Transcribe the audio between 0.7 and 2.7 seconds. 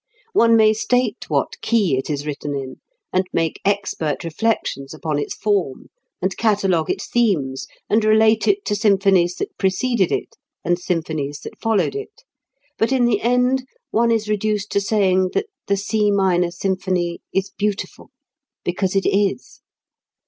state what key it is written